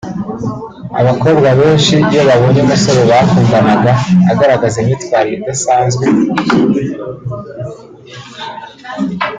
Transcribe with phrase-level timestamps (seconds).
[1.01, 3.93] Abakobwa benshi iyo babonye umusore bakundanaga
[4.31, 6.03] agaragaza imyitwarire idasanzwe